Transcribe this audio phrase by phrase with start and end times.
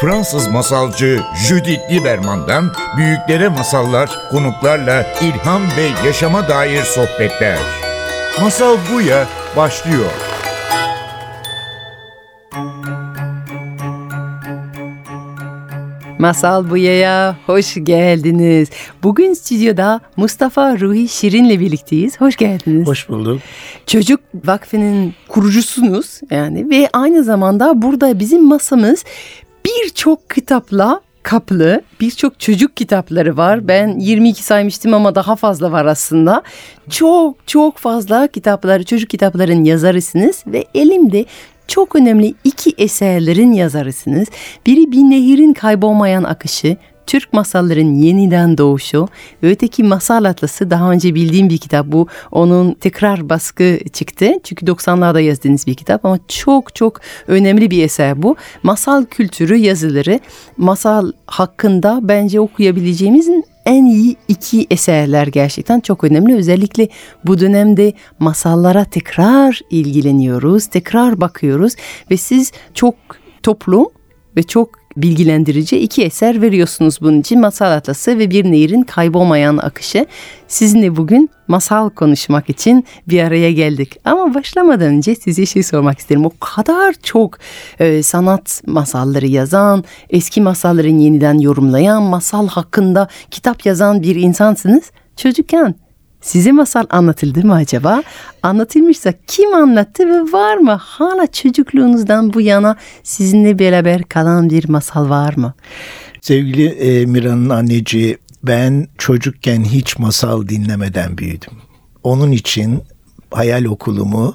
[0.00, 7.58] Fransız masalcı Judith Lieberman'dan büyüklere masallar, konuklarla ilham ve yaşama dair sohbetler.
[8.40, 9.26] Masal Buya
[9.56, 10.10] başlıyor.
[16.18, 18.68] Masal Buya'ya hoş geldiniz.
[19.02, 22.20] Bugün stüdyoda Mustafa Ruhi Şirin'le birlikteyiz.
[22.20, 22.88] Hoş geldiniz.
[22.88, 23.40] Hoş bulduk.
[23.86, 29.04] Çocuk Vakfı'nın kurucusunuz yani ve aynı zamanda burada bizim masamız
[29.64, 33.68] birçok kitapla kaplı birçok çocuk kitapları var.
[33.68, 36.42] Ben 22 saymıştım ama daha fazla var aslında.
[36.90, 41.24] Çok çok fazla kitapları, çocuk kitapların yazarısınız ve elimde
[41.68, 44.28] çok önemli iki eserlerin yazarısınız.
[44.66, 46.76] Biri Bir Nehirin Kaybolmayan Akışı,
[47.06, 49.08] Türk masalların yeniden doğuşu
[49.42, 52.06] öteki masal atlası daha önce bildiğim bir kitap bu.
[52.30, 54.32] Onun tekrar baskı çıktı.
[54.44, 58.36] Çünkü 90'larda yazdığınız bir kitap ama çok çok önemli bir eser bu.
[58.62, 60.20] Masal kültürü yazıları
[60.56, 66.34] masal hakkında bence okuyabileceğimizin en iyi iki eserler gerçekten çok önemli.
[66.34, 66.88] Özellikle
[67.24, 71.72] bu dönemde masallara tekrar ilgileniyoruz, tekrar bakıyoruz
[72.10, 72.94] ve siz çok
[73.42, 73.92] toplu
[74.36, 77.40] ve çok bilgilendirici iki eser veriyorsunuz bunun için.
[77.40, 80.06] Masal Atlası ve Bir Nehir'in Kaybolmayan Akışı.
[80.48, 83.96] Sizinle bugün masal konuşmak için bir araya geldik.
[84.04, 86.26] Ama başlamadan önce size şey sormak isterim.
[86.26, 87.38] O kadar çok
[87.78, 94.90] e, sanat masalları yazan, eski masalların yeniden yorumlayan, masal hakkında kitap yazan bir insansınız.
[95.16, 95.74] Çocukken
[96.20, 98.02] Size masal anlatıldı mı acaba?
[98.42, 100.72] Anlatılmışsa kim anlattı ve var mı?
[100.72, 105.54] Hala çocukluğunuzdan bu yana sizinle beraber kalan bir masal var mı?
[106.20, 111.52] Sevgili e, Mira'nın anneci ben çocukken hiç masal dinlemeden büyüdüm.
[112.02, 112.82] Onun için
[113.30, 114.34] hayal okulumu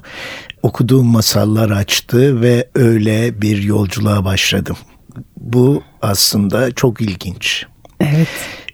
[0.62, 4.76] okuduğum masallar açtı ve öyle bir yolculuğa başladım.
[5.36, 7.66] Bu aslında çok ilginç.
[8.00, 8.28] Evet.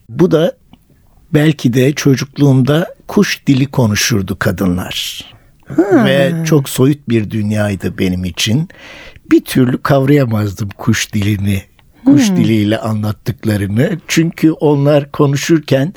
[0.08, 0.61] Bu da
[1.34, 5.24] belki de çocukluğumda kuş dili konuşurdu kadınlar.
[5.66, 6.04] Ha.
[6.04, 8.68] Ve çok soyut bir dünyaydı benim için.
[9.30, 11.62] Bir türlü kavrayamazdım kuş dilini
[12.04, 12.36] kuş hmm.
[12.36, 13.98] diliyle anlattıklarını.
[14.08, 15.94] Çünkü onlar konuşurken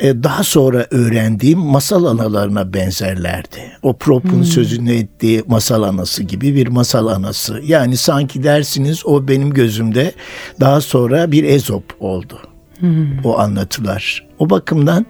[0.00, 3.72] e, daha sonra öğrendiğim masal analarına benzerlerdi.
[3.82, 4.44] O Prop'un hmm.
[4.44, 7.60] sözünü ettiği masal anası gibi bir masal anası.
[7.64, 10.12] Yani sanki dersiniz o benim gözümde
[10.60, 12.38] daha sonra bir ezop oldu.
[12.80, 13.24] Hmm.
[13.24, 14.26] O anlatılar.
[14.38, 15.06] O bakımdan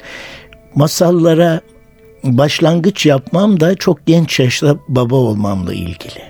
[0.75, 1.61] masallara
[2.25, 6.29] başlangıç yapmam da çok genç yaşta baba olmamla ilgili.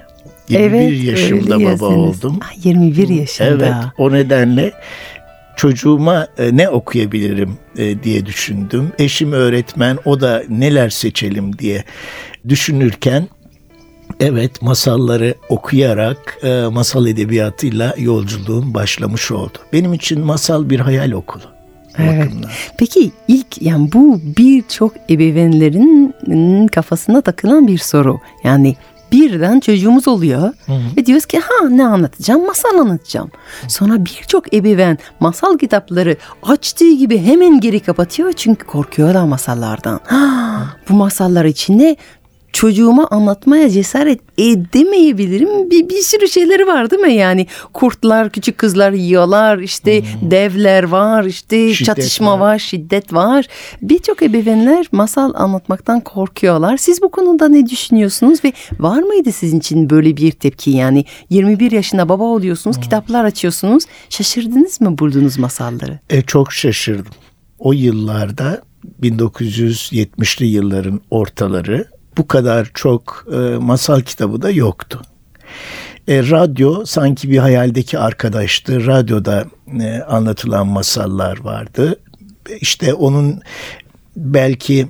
[0.49, 2.39] 21 evet, yaşımda baba oldum.
[2.65, 3.49] 21 yaşında.
[3.49, 4.73] Evet o nedenle
[5.57, 8.93] çocuğuma e, ne okuyabilirim e, diye düşündüm.
[8.99, 11.85] Eşim öğretmen o da neler seçelim diye
[12.49, 13.29] düşünürken
[14.21, 19.59] evet masalları okuyarak e, masal edebiyatıyla yolculuğum başlamış oldu.
[19.73, 21.43] Benim için masal bir hayal okulu.
[21.99, 22.27] Evet.
[22.27, 22.51] Bakımdan.
[22.79, 28.21] Peki ilk yani bu birçok ebeveynlerin kafasına takılan bir soru.
[28.45, 28.77] Yani
[29.13, 30.97] birden çocuğumuz oluyor hı hı.
[30.97, 33.31] ve diyoruz ki ha ne anlatacağım masal anlatacağım.
[33.69, 40.01] Sonra birçok ebeveyn masal kitapları açtığı gibi hemen geri kapatıyor çünkü korkuyorlar masallardan.
[40.05, 41.97] Ha, bu masallar içinde
[42.53, 45.71] çocuğuma anlatmaya cesaret edemeyebilirim.
[45.71, 47.15] Bir, bir sürü şeyleri var değil mi?
[47.15, 50.31] Yani kurtlar, küçük kızlar yiyorlar, işte hmm.
[50.31, 52.53] devler var, işte şiddet çatışma var.
[52.53, 53.47] var, şiddet var.
[53.83, 56.77] Birçok ebeveynler masal anlatmaktan korkuyorlar.
[56.77, 60.71] Siz bu konuda ne düşünüyorsunuz ve var mıydı sizin için böyle bir tepki?
[60.71, 62.83] Yani 21 yaşında baba oluyorsunuz, hmm.
[62.83, 63.85] kitaplar açıyorsunuz.
[64.09, 65.99] Şaşırdınız mı bulduğunuz masalları?
[66.11, 67.13] E, çok şaşırdım.
[67.59, 68.63] O yıllarda
[69.03, 75.03] 1970'li yılların ortaları bu kadar çok e, masal kitabı da yoktu.
[76.09, 78.87] E, radyo sanki bir hayaldeki arkadaştı.
[78.87, 79.45] Radyoda
[79.81, 82.01] e, anlatılan masallar vardı.
[82.61, 83.41] İşte onun
[84.17, 84.89] belki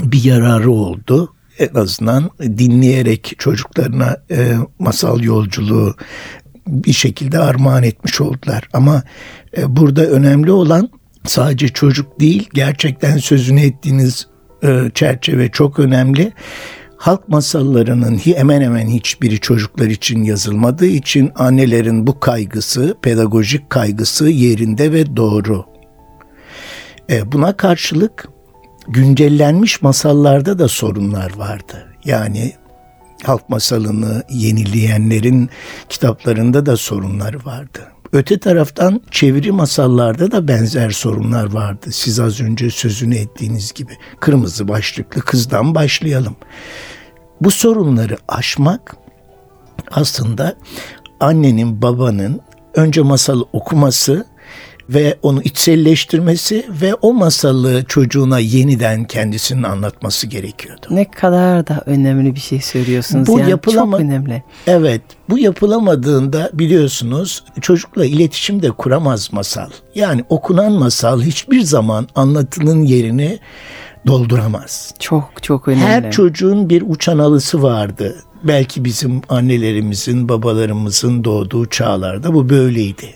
[0.00, 1.32] bir yararı oldu.
[1.58, 5.96] En azından dinleyerek çocuklarına e, masal yolculuğu
[6.66, 8.68] bir şekilde armağan etmiş oldular.
[8.72, 9.02] Ama
[9.56, 10.90] e, burada önemli olan
[11.24, 14.26] sadece çocuk değil, gerçekten sözünü ettiğiniz
[14.94, 16.32] çerçeve çok önemli.
[16.96, 24.92] Halk masallarının hemen hemen hiçbiri çocuklar için yazılmadığı için annelerin bu kaygısı, pedagojik kaygısı yerinde
[24.92, 25.64] ve doğru.
[27.10, 28.28] E, buna karşılık
[28.88, 31.86] güncellenmiş masallarda da sorunlar vardı.
[32.04, 32.52] Yani
[33.24, 35.50] halk masalını yenileyenlerin
[35.88, 37.80] kitaplarında da sorunlar vardı.
[38.12, 41.86] Öte taraftan çeviri masallarda da benzer sorunlar vardı.
[41.90, 43.92] Siz az önce sözünü ettiğiniz gibi.
[44.20, 46.36] Kırmızı başlıklı kızdan başlayalım.
[47.40, 48.96] Bu sorunları aşmak
[49.90, 50.56] aslında
[51.20, 52.40] annenin, babanın
[52.74, 54.26] önce masalı okuması
[54.90, 60.86] ve onu içselleştirmesi ve o masalı çocuğuna yeniden kendisinin anlatması gerekiyordu.
[60.90, 63.28] Ne kadar da önemli bir şey söylüyorsunuz.
[63.28, 64.42] Bu yani yapılama- çok önemli.
[64.66, 69.70] Evet, bu yapılamadığında biliyorsunuz çocukla iletişim de kuramaz masal.
[69.94, 73.38] Yani okunan masal hiçbir zaman anlatının yerini
[74.06, 74.94] dolduramaz.
[74.98, 75.84] Çok çok önemli.
[75.84, 78.16] Her çocuğun bir uçan alısı vardı.
[78.44, 83.14] Belki bizim annelerimizin, babalarımızın doğduğu çağlarda bu böyleydi.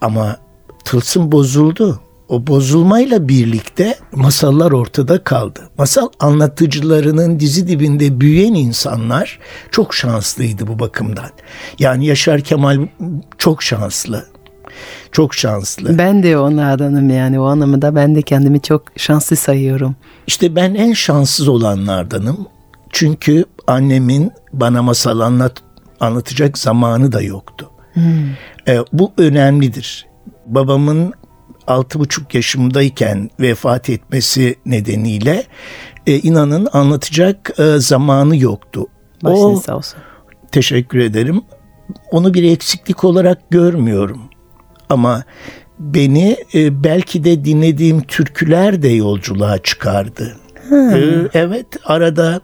[0.00, 0.36] Ama
[0.84, 2.00] tılsım bozuldu.
[2.28, 5.60] O bozulmayla birlikte masallar ortada kaldı.
[5.78, 9.38] Masal anlatıcılarının dizi dibinde büyüyen insanlar
[9.70, 11.30] çok şanslıydı bu bakımdan.
[11.78, 12.86] Yani Yaşar Kemal
[13.38, 14.26] çok şanslı.
[15.12, 15.98] Çok şanslı.
[15.98, 19.96] Ben de onlardanım yani o anlamda ben de kendimi çok şanslı sayıyorum.
[20.26, 22.46] İşte ben en şanssız olanlardanım.
[22.90, 25.52] Çünkü annemin bana masal anlat
[26.00, 27.70] anlatacak zamanı da yoktu.
[28.68, 30.06] E, bu önemlidir.
[30.46, 31.14] Babamın
[31.66, 35.44] altı buçuk yaşımdayken vefat etmesi nedeniyle
[36.06, 38.86] e, inanın anlatacak e, zamanı yoktu.
[39.22, 39.98] Başınız sağ olsun.
[40.52, 41.42] Teşekkür ederim.
[42.10, 44.20] Onu bir eksiklik olarak görmüyorum.
[44.88, 45.24] Ama
[45.78, 50.36] beni e, belki de dinlediğim türküler de yolculuğa çıkardı.
[50.72, 52.40] E, evet arada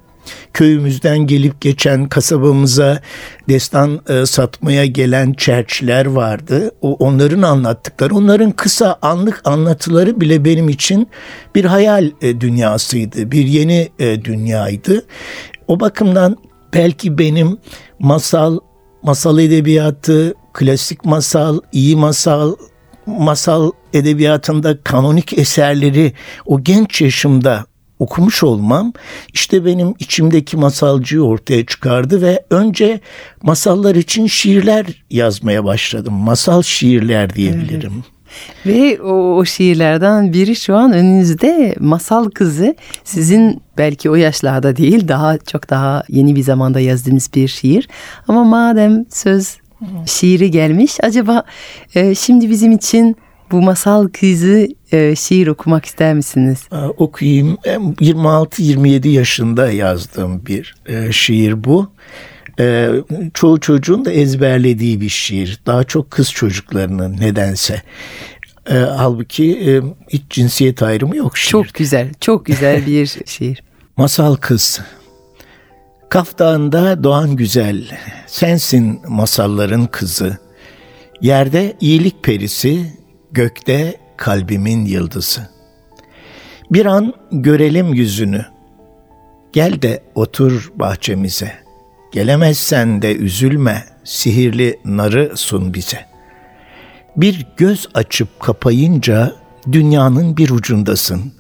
[0.53, 3.01] köyümüzden gelip geçen kasabamıza
[3.49, 6.71] destan e, satmaya gelen çerçiler vardı.
[6.81, 11.09] O onların anlattıkları, onların kısa anlık anlatıları bile benim için
[11.55, 15.07] bir hayal e, dünyasıydı, bir yeni e, dünyaydı.
[15.69, 16.37] O bakımdan
[16.75, 17.59] belki benim
[17.99, 18.59] masal,
[19.03, 22.57] masal edebiyatı, klasik masal, iyi masal,
[23.07, 26.13] masal edebiyatında kanonik eserleri
[26.47, 27.70] o genç yaşımda
[28.01, 28.93] okumuş olmam
[29.33, 33.01] işte benim içimdeki masalcıyı ortaya çıkardı ve önce
[33.43, 36.15] masallar için şiirler yazmaya başladım.
[36.15, 38.05] Masal şiirler diyebilirim.
[38.67, 42.75] Ve o, o şiirlerden biri şu an önünüzde Masal Kızı.
[43.05, 47.89] Sizin belki o yaşlarda değil daha çok daha yeni bir zamanda yazdığınız bir şiir.
[48.29, 49.57] Ama madem söz
[50.07, 51.45] şiiri gelmiş acaba
[51.95, 53.17] e, şimdi bizim için
[53.51, 56.59] bu Masal Kızı e, şiir okumak ister misiniz?
[56.73, 57.59] Ee, okuyayım.
[57.65, 61.91] Em, 26-27 yaşında yazdığım bir e, şiir bu.
[62.61, 62.91] E,
[63.35, 65.61] çoğu çocuğun da ezberlediği bir şiir.
[65.67, 67.83] Daha çok kız çocuklarının nedense.
[68.71, 71.51] E, halbuki e, hiç cinsiyet ayrımı yok şiir.
[71.51, 73.63] Çok güzel, çok güzel bir şiir.
[73.97, 74.81] Masal kız.
[76.09, 80.39] Kaf Dağı'nda doğan güzel, sensin masalların kızı.
[81.21, 83.00] Yerde iyilik perisi,
[83.33, 85.49] gökte kalbimin yıldızı.
[86.71, 88.47] Bir an görelim yüzünü.
[89.53, 91.53] Gel de otur bahçemize.
[92.13, 96.07] Gelemezsen de üzülme, sihirli narı sun bize.
[97.17, 99.35] Bir göz açıp kapayınca
[99.73, 101.33] dünyanın bir ucundasın.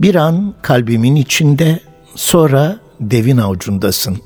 [0.00, 1.80] Bir an kalbimin içinde,
[2.14, 4.18] sonra devin avucundasın.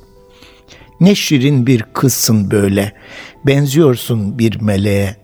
[1.00, 2.93] Ne şirin bir kızsın böyle,
[3.47, 5.22] benziyorsun bir meleğe.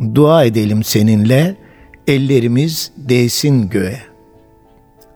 [0.00, 1.56] Dua edelim seninle,
[2.06, 4.00] ellerimiz değsin göğe.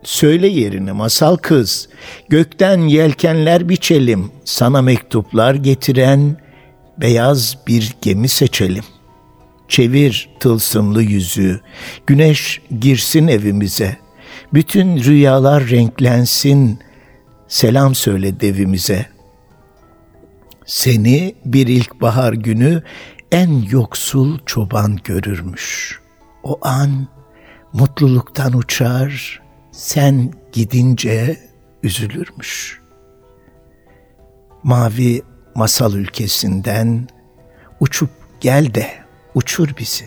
[0.03, 1.89] Söyle yerine masal kız,
[2.29, 6.37] gökten yelkenler biçelim, sana mektuplar getiren
[6.97, 8.83] beyaz bir gemi seçelim.
[9.67, 11.61] Çevir tılsımlı yüzü,
[12.07, 13.97] güneş girsin evimize.
[14.53, 16.79] Bütün rüyalar renklensin,
[17.47, 19.05] selam söyle devimize.
[20.65, 22.83] Seni bir ilkbahar günü
[23.35, 25.99] en yoksul çoban görürmüş.
[26.43, 27.07] O an
[27.73, 31.39] mutluluktan uçar, sen gidince
[31.83, 32.81] üzülürmüş.
[34.63, 35.21] Mavi
[35.55, 37.07] masal ülkesinden
[37.79, 38.09] uçup
[38.41, 38.87] gel de
[39.33, 40.05] uçur bizi.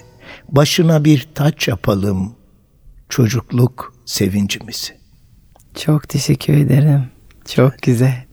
[0.49, 2.37] Başına bir taç yapalım
[3.09, 4.99] çocukluk sevincimizi.
[5.75, 7.11] Çok teşekkür ederim.
[7.45, 8.25] Çok güzel.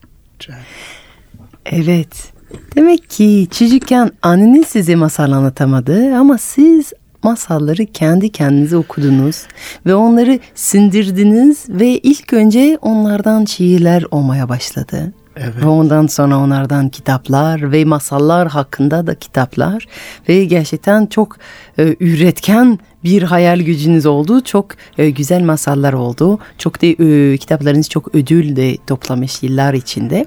[1.66, 2.35] Evet.
[2.76, 9.46] Demek ki çocukken anneniz size masal anlatamadı ama siz masalları kendi kendinize okudunuz
[9.86, 15.12] ve onları sindirdiniz ve ilk önce onlardan şiirler olmaya başladı.
[15.36, 15.62] Evet.
[15.62, 19.86] Ve ondan sonra onlardan kitaplar ve masallar hakkında da kitaplar
[20.28, 21.36] ve gerçekten çok
[21.78, 24.40] e, üretken bir hayal gücünüz oldu.
[24.40, 24.66] Çok
[24.98, 26.38] e, güzel masallar oldu.
[26.58, 30.26] Çok da e, kitaplarınız çok ödül de toplamış yıllar içinde.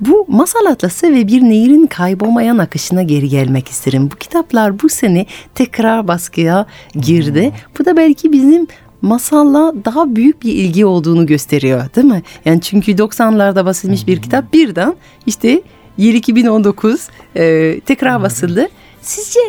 [0.00, 4.10] Bu masal atlası ve bir nehirin kaybolmayan akışına geri gelmek isterim.
[4.10, 7.52] Bu kitaplar bu sene tekrar baskıya girdi.
[7.78, 8.66] Bu da belki bizim
[9.04, 12.22] masalla daha büyük bir ilgi olduğunu gösteriyor değil mi?
[12.44, 14.94] Yani çünkü 90'larda basılmış bir kitap birden
[15.26, 15.62] işte
[15.98, 18.68] yıl 2019 e, tekrar basıldı.
[19.00, 19.40] Sizce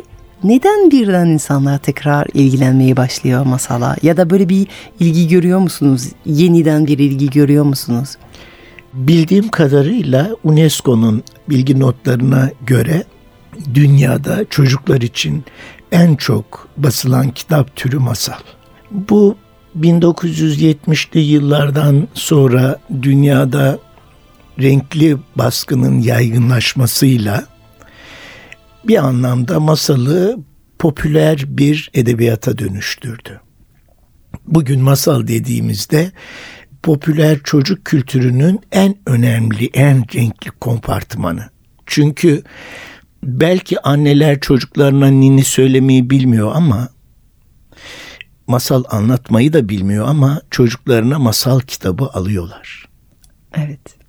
[0.44, 3.96] neden birden insanlar tekrar ilgilenmeye başlıyor masala?
[4.02, 4.68] Ya da böyle bir
[5.00, 6.12] ilgi görüyor musunuz?
[6.26, 8.18] Yeniden bir ilgi görüyor musunuz?
[8.94, 13.04] Bildiğim kadarıyla UNESCO'nun bilgi notlarına göre
[13.74, 15.44] dünyada çocuklar için
[15.92, 18.40] en çok basılan kitap türü masal.
[18.92, 19.36] Bu
[19.79, 23.79] 1970'li yıllardan sonra dünyada
[24.62, 27.46] renkli baskının yaygınlaşmasıyla
[28.84, 30.39] bir anlamda masalı
[30.79, 33.41] popüler bir edebiyata dönüştürdü.
[34.48, 36.12] Bugün masal dediğimizde
[36.84, 41.50] popüler çocuk kültürünün en önemli, en renkli kompartımanı.
[41.86, 42.44] Çünkü
[43.24, 46.89] belki anneler çocuklarına nini söylemeyi bilmiyor ama
[48.48, 52.86] masal anlatmayı da bilmiyor ama çocuklarına masal kitabı alıyorlar.
[53.58, 54.06] Evet.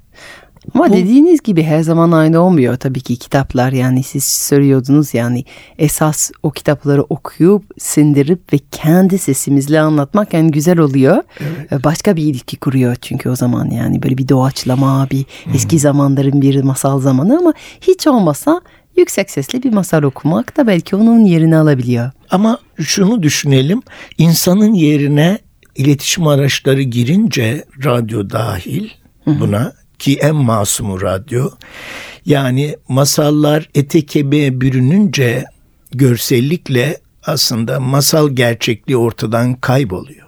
[0.75, 5.45] Ama Bu, dediğiniz gibi her zaman aynı olmuyor tabii ki kitaplar yani siz söylüyordunuz yani
[5.79, 11.23] esas o kitapları okuyup sindirip ve kendi sesimizle anlatmak en güzel oluyor.
[11.71, 11.85] Evet.
[11.85, 15.25] Başka bir ilişki kuruyor çünkü o zaman yani böyle bir doğaçlama bir
[15.55, 18.61] eski zamanların bir masal zamanı ama hiç olmasa
[18.97, 22.11] yüksek sesli bir masal okumak da belki onun yerini alabiliyor.
[22.31, 23.83] Ama şunu düşünelim
[24.19, 25.39] insanın yerine
[25.77, 28.89] iletişim araçları girince radyo dahil
[29.27, 31.51] buna ki en masumu radyo.
[32.27, 35.45] Yani masallar ete kemiğe bürününce
[35.91, 40.27] görsellikle aslında masal gerçekliği ortadan kayboluyor.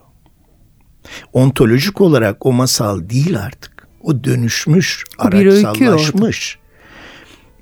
[1.32, 3.88] Ontolojik olarak o masal değil artık.
[4.02, 6.58] O dönüşmüş, araçsallaşmış.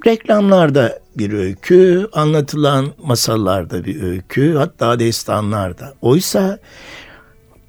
[0.06, 5.94] Reklamlarda bir öykü, anlatılan masallarda bir öykü, hatta destanlarda.
[6.02, 6.58] Oysa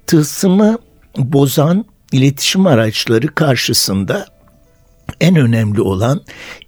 [0.06, 0.78] tılsımı
[1.16, 4.26] bozan iletişim araçları karşısında
[5.20, 6.20] en önemli olan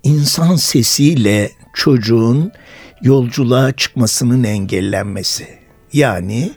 [0.03, 2.53] insan sesiyle çocuğun
[3.03, 5.49] yolculuğa çıkmasının engellenmesi.
[5.93, 6.53] Yani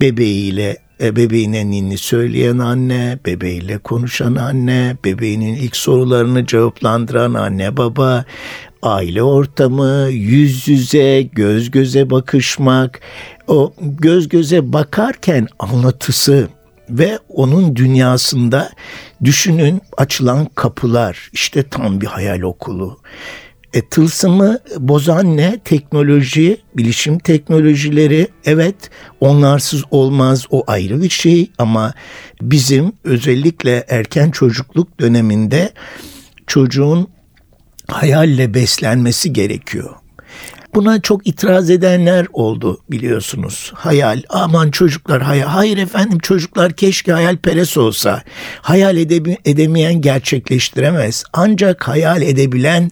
[0.00, 8.24] bebeğiyle bebeğine ninni söyleyen anne, bebeğiyle konuşan anne, bebeğinin ilk sorularını cevaplandıran anne baba,
[8.82, 13.00] aile ortamı, yüz yüze, göz göze bakışmak,
[13.48, 16.48] o göz göze bakarken anlatısı,
[16.90, 18.70] ve onun dünyasında
[19.24, 23.00] düşünün açılan kapılar işte tam bir hayal okulu.
[23.74, 25.58] E, tılsımı bozan ne?
[25.64, 31.92] Teknoloji, bilişim teknolojileri evet onlarsız olmaz o ayrı bir şey ama
[32.42, 35.72] bizim özellikle erken çocukluk döneminde
[36.46, 37.08] çocuğun
[37.88, 39.90] hayalle beslenmesi gerekiyor.
[40.74, 43.72] Buna çok itiraz edenler oldu biliyorsunuz.
[43.74, 45.46] Hayal, aman çocuklar hayal.
[45.46, 48.22] Hayır efendim çocuklar keşke hayalperest olsa.
[48.60, 48.96] Hayal
[49.44, 51.24] edemeyen gerçekleştiremez.
[51.32, 52.90] Ancak hayal edebilen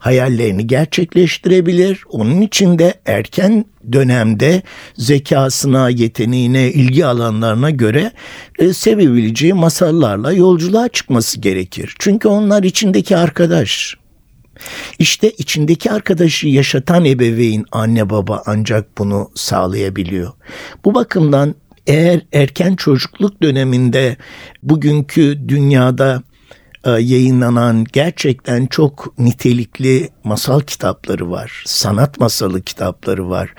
[0.00, 2.02] hayallerini gerçekleştirebilir.
[2.08, 4.62] Onun için de erken dönemde
[4.96, 8.12] zekasına, yeteneğine, ilgi alanlarına göre
[8.58, 11.94] e, sevebileceği masallarla yolculuğa çıkması gerekir.
[11.98, 13.96] Çünkü onlar içindeki arkadaş.
[14.98, 20.32] İşte içindeki arkadaşı yaşatan ebeveyn anne baba ancak bunu sağlayabiliyor.
[20.84, 21.54] Bu bakımdan
[21.86, 24.16] eğer erken çocukluk döneminde
[24.62, 26.22] bugünkü dünyada
[26.88, 31.62] yayınlanan gerçekten çok nitelikli masal kitapları var.
[31.66, 33.54] Sanat masalı kitapları var.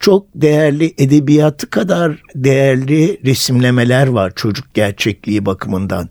[0.00, 6.08] Çok değerli edebiyatı kadar değerli resimlemeler var çocuk gerçekliği bakımından.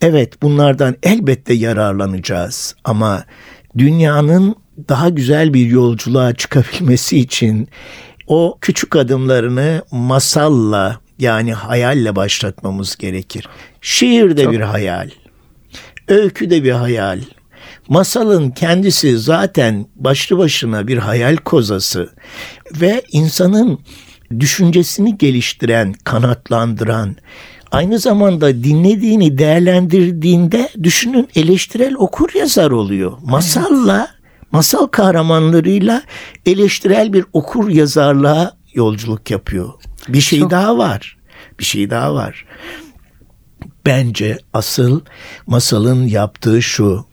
[0.00, 3.24] Evet bunlardan elbette yararlanacağız ama
[3.78, 4.56] dünyanın
[4.88, 7.68] daha güzel bir yolculuğa çıkabilmesi için
[8.26, 13.48] o küçük adımlarını masalla yani hayalle başlatmamız gerekir.
[13.80, 14.52] Şiir de Çok...
[14.52, 15.10] bir hayal.
[16.08, 17.20] Öykü de bir hayal.
[17.88, 22.10] Masalın kendisi zaten başlı başına bir hayal kozası
[22.80, 23.78] ve insanın
[24.40, 27.16] düşüncesini geliştiren, kanatlandıran,
[27.70, 33.12] aynı zamanda dinlediğini değerlendirdiğinde düşünün eleştirel okur yazar oluyor.
[33.22, 34.08] Masalla,
[34.52, 36.02] masal kahramanlarıyla
[36.46, 39.72] eleştirel bir okur yazarlığa yolculuk yapıyor.
[40.08, 40.50] Bir şey Çok...
[40.50, 41.16] daha var.
[41.58, 42.44] Bir şey daha var.
[43.86, 45.00] Bence asıl
[45.46, 47.06] masalın yaptığı şu.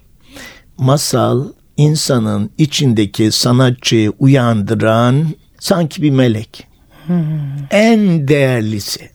[0.78, 5.28] Masal insanın içindeki sanatçıyı uyandıran
[5.60, 6.68] sanki bir melek.
[7.08, 7.40] Hmm.
[7.72, 9.10] En değerlisi.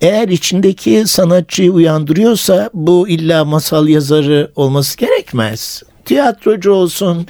[0.00, 5.82] Eğer içindeki sanatçıyı uyandırıyorsa bu illa masal yazarı olması gerekmez.
[6.10, 7.26] Tiyatrocu olsun,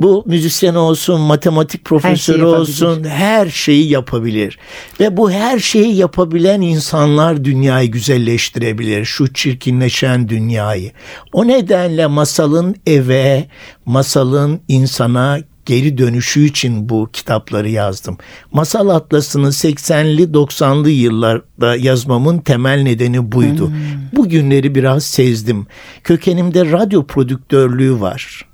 [0.00, 4.58] bu müzisyen olsun, matematik profesörü her olsun, her şeyi yapabilir.
[5.00, 9.04] Ve bu her şeyi yapabilen insanlar dünyayı güzelleştirebilir.
[9.04, 10.92] Şu çirkinleşen dünyayı.
[11.32, 13.46] O nedenle masalın eve,
[13.86, 18.18] masalın insana geri dönüşü için bu kitapları yazdım.
[18.52, 23.68] Masal Atlası'nı 80'li 90'lı yıllarda yazmamın temel nedeni buydu.
[23.68, 23.76] Hmm.
[24.12, 25.66] Bu günleri biraz sezdim.
[26.04, 28.46] Kökenimde radyo prodüktörlüğü var.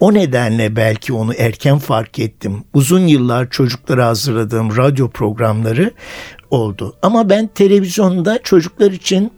[0.00, 2.64] O nedenle belki onu erken fark ettim.
[2.74, 5.90] Uzun yıllar çocuklara hazırladığım radyo programları
[6.50, 6.94] oldu.
[7.02, 9.32] Ama ben televizyonda çocuklar için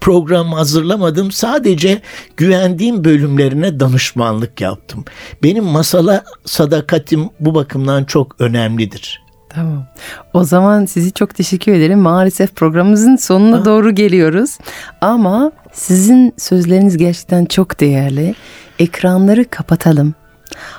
[0.00, 1.32] program hazırlamadım.
[1.32, 2.02] Sadece
[2.36, 5.04] güvendiğim bölümlerine danışmanlık yaptım.
[5.42, 9.22] Benim masala sadakatim bu bakımdan çok önemlidir.
[9.48, 9.86] Tamam.
[10.32, 11.98] O zaman sizi çok teşekkür ederim.
[11.98, 13.64] Maalesef programımızın sonuna ha.
[13.64, 14.58] doğru geliyoruz.
[15.00, 18.34] Ama sizin sözleriniz gerçekten çok değerli.
[18.78, 20.14] Ekranları kapatalım.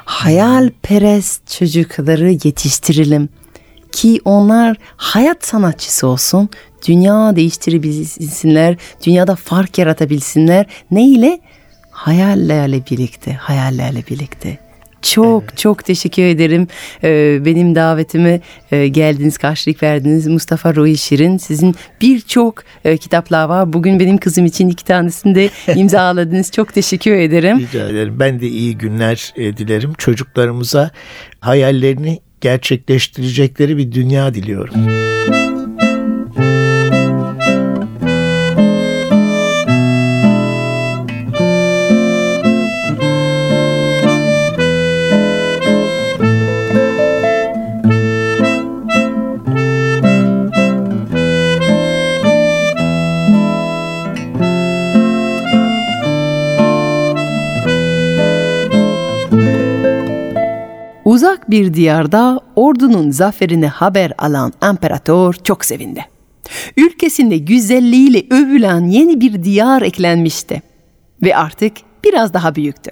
[0.06, 3.30] Hayalperest çocukları yetiştirelim
[3.92, 6.50] ki onlar hayat sanatçısı olsun,
[6.88, 10.66] dünya değiştirebilsinler, dünyada fark yaratabilsinler.
[10.92, 11.40] Ne ile?
[11.92, 14.60] Hayallerle birlikte, hayallerle birlikte.
[15.02, 15.58] Çok evet.
[15.58, 16.68] çok teşekkür ederim.
[17.04, 20.28] Ee, benim davetime e, geldiniz, karşılık verdiniz.
[20.28, 21.38] Mustafa Roy Şirin.
[21.38, 23.74] Sizin birçok e, kitaplar var.
[23.74, 26.52] Bugün benim kızım için iki tanesini de imzaladınız.
[26.52, 27.60] çok teşekkür ederim.
[27.60, 28.20] Rica ederim.
[28.20, 29.94] Ben de iyi günler e, dilerim.
[29.94, 30.92] Çocuklarımıza
[31.40, 34.74] hayallerini gerçekleştirecekleri bir dünya diliyorum.
[61.52, 66.06] Bir diyarda ordunun zaferini haber alan imparator çok sevindi.
[66.78, 70.62] Ülkesinde güzelliğiyle övülen yeni bir diyar eklenmişti
[71.24, 72.92] ve artık biraz daha büyüktü.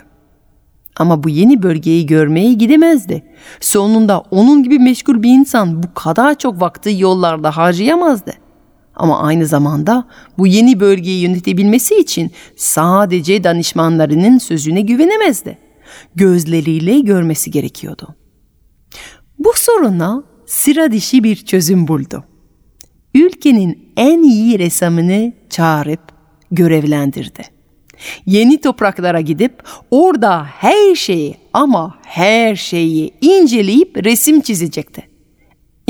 [0.96, 3.24] Ama bu yeni bölgeyi görmeye gidemezdi.
[3.60, 8.34] Sonunda onun gibi meşgul bir insan bu kadar çok vakti yollarda harcayamazdı.
[8.96, 15.58] Ama aynı zamanda bu yeni bölgeyi yönetebilmesi için sadece danışmanlarının sözüne güvenemezdi
[16.16, 18.16] gözleriyle görmesi gerekiyordu.
[19.40, 22.24] Bu soruna sıra dışı bir çözüm buldu.
[23.16, 26.02] Ülkenin en iyi ressamını çağırıp
[26.52, 27.42] görevlendirdi.
[28.26, 35.10] Yeni topraklara gidip orada her şeyi ama her şeyi inceleyip resim çizecekti.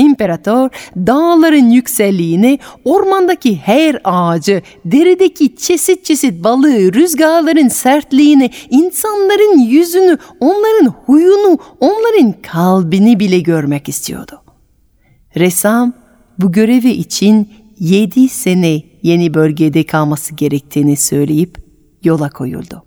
[0.00, 10.86] İmparator dağların yükselliğini, ormandaki her ağacı, deredeki çeşit çeşit balığı, rüzgarların sertliğini, insanların yüzünü, onların
[10.86, 14.42] huyunu, onların kalbini bile görmek istiyordu.
[15.36, 15.92] Ressam
[16.38, 21.58] bu görevi için yedi sene yeni bölgede kalması gerektiğini söyleyip
[22.02, 22.84] yola koyuldu.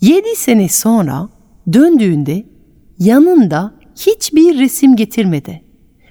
[0.00, 1.28] Yedi sene sonra
[1.72, 2.46] döndüğünde
[2.98, 5.64] yanında hiçbir resim getirmedi.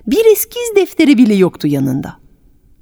[0.07, 2.19] Bir eskiz defteri bile yoktu yanında.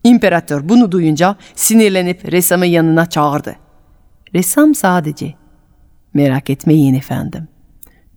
[0.04, 3.56] İmparator bunu duyunca sinirlenip ressamı yanına çağırdı.
[4.36, 5.34] Ressam sadece,
[6.13, 7.48] merak etmeyin efendim.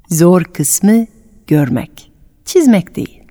[0.09, 1.07] Zor kısmı
[1.47, 2.13] görmek,
[2.45, 3.23] çizmek değil.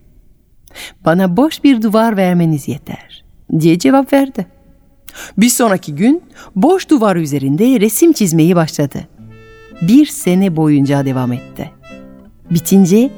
[1.06, 3.26] Bana boş bir duvar vermeniz yeter,
[3.60, 4.48] diye cevap verdi.
[5.38, 6.24] Bir sonraki gün
[6.56, 9.08] boş duvar üzerinde resim çizmeyi başladı.
[9.82, 11.72] Bir sene boyunca devam etti.
[12.52, 13.10] Bitince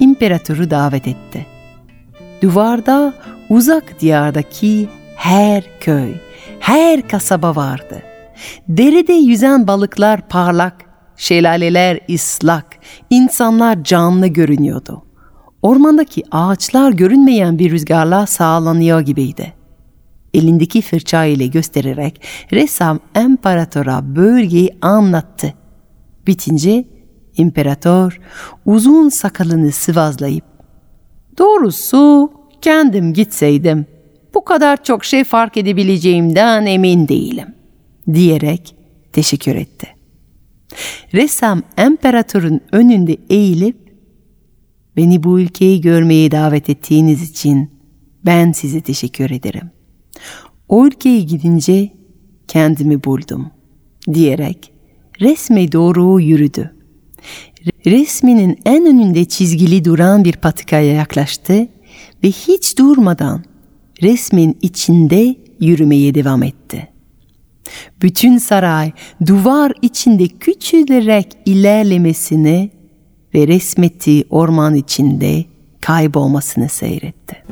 [0.00, 1.46] imparatoru davet etti.
[2.42, 3.14] Duvarda
[3.50, 6.14] uzak diyardaki her köy,
[6.60, 8.02] her kasaba vardı.
[8.68, 10.74] Derede yüzen balıklar parlak,
[11.16, 12.66] şelaleler ıslak,
[13.10, 15.02] insanlar canlı görünüyordu.
[15.62, 19.52] Ormandaki ağaçlar görünmeyen bir rüzgarla sağlanıyor gibiydi.
[20.34, 25.54] Elindeki fırça ile göstererek ressam imparatora bölgeyi anlattı.
[26.26, 26.84] Bitince
[27.36, 28.20] İmparator
[28.66, 30.44] uzun sakalını sıvazlayıp
[31.38, 33.86] Doğrusu kendim gitseydim
[34.34, 37.48] bu kadar çok şey fark edebileceğimden emin değilim
[38.14, 38.76] diyerek
[39.12, 39.86] teşekkür etti.
[41.14, 43.76] Ressam imparatorun önünde eğilip
[44.96, 47.70] beni bu ülkeyi görmeye davet ettiğiniz için
[48.24, 49.70] ben size teşekkür ederim.
[50.68, 51.92] O ülkeye gidince
[52.48, 53.50] kendimi buldum
[54.14, 54.72] diyerek
[55.20, 56.75] resme doğru yürüdü
[57.86, 61.68] resminin en önünde çizgili duran bir patikaya yaklaştı
[62.24, 63.44] ve hiç durmadan
[64.02, 66.88] resmin içinde yürümeye devam etti.
[68.02, 68.92] Bütün saray
[69.26, 72.70] duvar içinde küçülerek ilerlemesini
[73.34, 75.44] ve resmettiği orman içinde
[75.80, 77.42] kaybolmasını seyretti.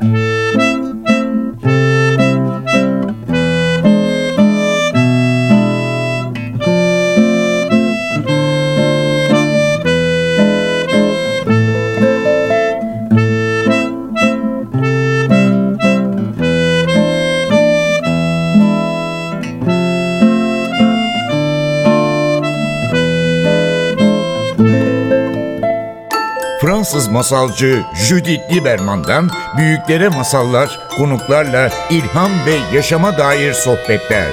[26.85, 34.27] Fransız masalcı Judith Lieberman'dan büyüklere masallar, konuklarla ilham ve yaşama dair sohbetler.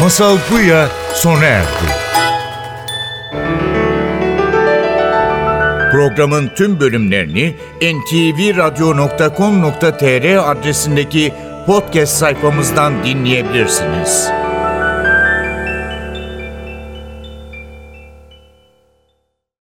[0.00, 1.66] Masal Buya sona erdi.
[5.92, 11.34] Programın tüm bölümlerini ntvradio.com.tr adresindeki
[11.66, 14.39] podcast sayfamızdan dinleyebilirsiniz.